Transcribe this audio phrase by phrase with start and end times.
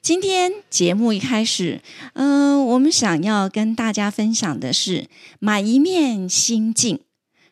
[0.00, 1.82] 今天节目一开始，
[2.14, 5.06] 嗯，我们想要跟大家分享的是
[5.38, 7.00] 买一面心镜。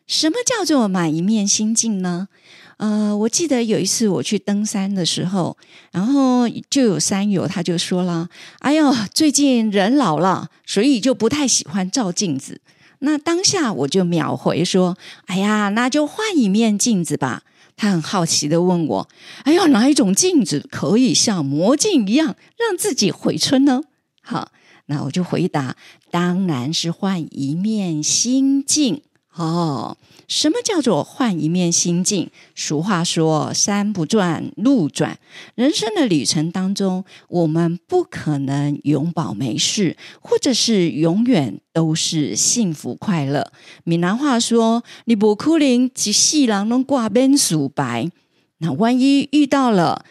[0.07, 2.29] 什么叫做买一面心镜呢？
[2.77, 5.57] 呃，我记得有一次我去登山的时候，
[5.91, 12.61] 然后就有山友他就说了：“哎呦，最近人老了，所以就不太喜欢照镜子。”
[12.99, 17.43] 那当下我就秒回说：“哎呀，那就换一面镜子吧。”
[17.77, 19.07] 他很好奇的问我
[19.45, 23.83] ：“哎呀，哪一种镜子可以像魔镜一样让自己回春呢？”
[24.21, 24.51] 好，
[24.87, 25.77] 那我就回答
[26.11, 29.03] ：“当然是换一面心镜
[29.43, 32.29] 哦。”什么叫做换一面心境？
[32.53, 35.17] 俗话说“山不转路转”，
[35.55, 43.53] 人生的旅程当中，我们不可能永保没事，或者是永远都是幸福快乐。
[43.85, 48.11] 闽南话说：“你不哭灵及细郎能挂边数白。”
[48.59, 50.03] 那万一遇到了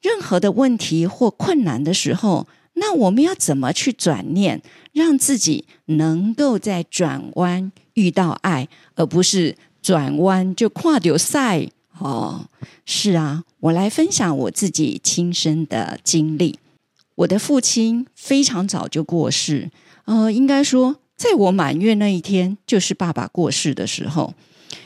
[0.00, 2.46] 任何的问题或困难的时候，
[2.80, 7.70] 那我们要怎么去转念，让自己能够在转弯？
[7.94, 12.46] 遇到爱，而不是转弯就跨丢赛哦。
[12.86, 16.58] 是啊，我来分享我自己亲身的经历。
[17.16, 19.70] 我的父亲非常早就过世，
[20.06, 24.32] 呃，应该说，在我满月那一天，就是爸爸过世的时候。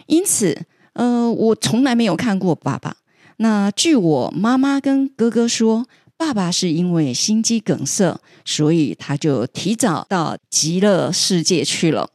[0.06, 2.96] 因此，呃，我从来没有看过爸爸。
[3.36, 5.86] 那据我妈妈跟哥哥说，
[6.26, 12.08] 爸爸是因为心肌梗塞，所以他就提早到极乐世界去了。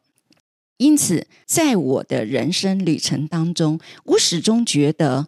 [0.77, 5.27] 因此，在我的人生旅程当中，我始终觉得，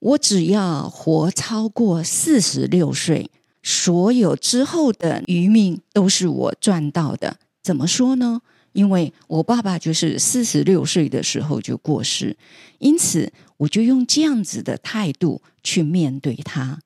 [0.00, 3.30] 我只要活超过四十六岁，
[3.62, 7.36] 所有之后的余命都是我赚到的。
[7.62, 8.40] 怎么说呢？
[8.72, 12.36] 因为我爸爸就是四十六岁的时候就过世，
[12.80, 16.80] 因此我就用这样子的态度去面对他。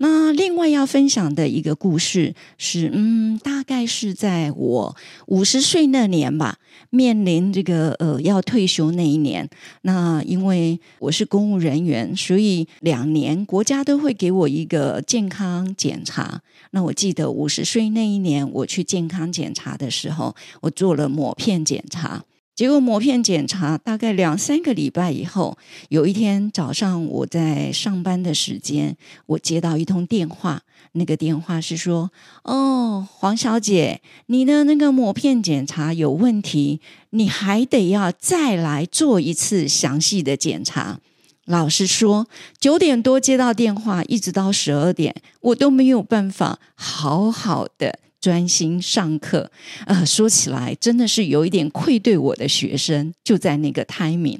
[0.00, 6.58] 那另外要分享的一个故事是，嗯，大概是在我五十岁那年吧，
[6.90, 9.48] 面临这个呃要退休那一年。
[9.82, 16.40] 那因为我是公务人员，所以两年国家都会给我一个健康检查。
[16.70, 22.22] 那我记得五十岁那一年我去健康检查的时候，我做了抹片检查。
[22.58, 25.56] 结果膜片检查大概两三个礼拜以后，
[25.90, 28.96] 有一天早上我在上班的时间，
[29.26, 30.62] 我接到一通电话，
[30.94, 32.10] 那个电话是说
[32.42, 36.80] ：“哦，黄小姐，你的那个膜片检查有问题，
[37.10, 40.98] 你还得要再来做一次详细的检查。”
[41.46, 42.26] 老实说，
[42.58, 48.00] 九点多接到电话，一直到十二点，我都没有办法好好的。
[48.20, 49.50] 专心上课，
[49.86, 53.12] 呃，说起来真的是有一点愧对我的学生。
[53.22, 54.38] 就在那个 timing，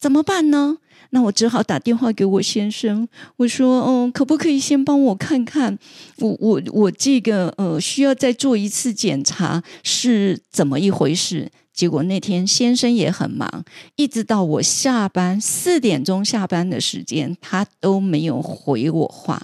[0.00, 0.78] 怎么办呢？
[1.14, 3.06] 那我只好打电话给我先生，
[3.36, 5.78] 我说：“嗯，可不可以先帮我看看，
[6.18, 13.64] 我我我这个呃需要再做一次检查是怎么一回事？”结果那天先生也很忙，
[13.96, 19.42] 一直到我下班四点钟下班的时间，他都没有回我话。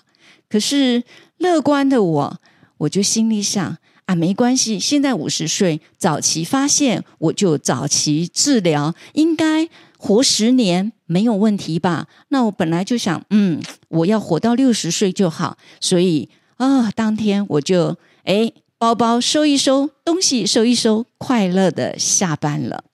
[0.48, 1.04] 可是
[1.36, 2.40] 乐观的我。
[2.78, 9.68] 我就心里想啊，没关系，现在五十岁，早期发现我就早期治疗，应该
[9.98, 12.06] 活十年没有问题吧？
[12.28, 22.84] 那我本来就想，嗯，我要活到六十岁就好，所以啊，当天我就哎，包包收一收，东西收一收，快乐的下班了。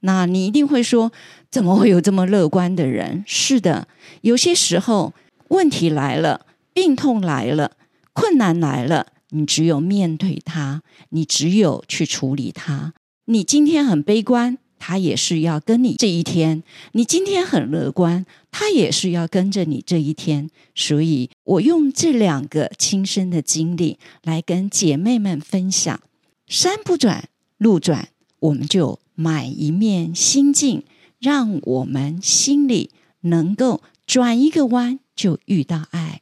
[0.00, 1.12] 那你一定会说，
[1.50, 3.24] 怎么会有这么乐观的人？
[3.26, 3.86] 是的，
[4.22, 5.12] 有些时候
[5.48, 7.72] 问题来了，病痛来了，
[8.12, 9.06] 困难来了。
[9.34, 12.94] 你只有面对它，你只有去处理它。
[13.26, 20.48] 你今天很悲观，他也是要跟你这一天；你今天很乐观，他也是要跟着你这一天。
[20.74, 26.00] 所以我用这两个亲身的经历来跟姐妹们分享：
[26.46, 27.28] 山不转
[27.58, 30.84] 路转，我们就买一面心镜，
[31.18, 32.90] 让我们心里
[33.22, 36.20] 能够转一个弯，就遇到爱。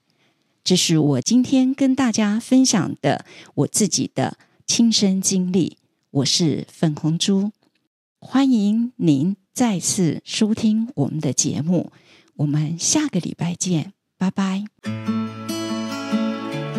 [0.64, 3.24] 这是我今天跟大家分享的
[3.54, 5.76] 我自己的亲身经历。
[6.10, 7.50] 我是粉红猪，
[8.20, 11.90] 欢迎您再次收听我们的节目。
[12.36, 14.62] 我们下个礼拜见，拜拜。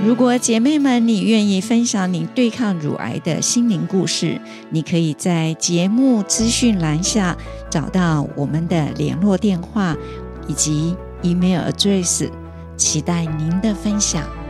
[0.05, 4.39] 如果姐妹们你愿意分享你对抗乳癌的心灵故事，
[4.71, 7.37] 你可以在节目资讯栏下
[7.69, 9.93] 找到我们的联络电话
[10.47, 12.29] 以及 email address，
[12.83, 14.42] 期待您的分享。